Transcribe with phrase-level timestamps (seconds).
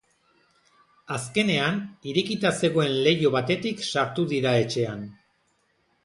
[1.17, 1.75] Azkenean,
[2.13, 5.05] irekita zegoen leiho batetik sartu dira etxean.